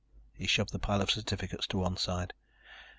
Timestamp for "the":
0.71-0.79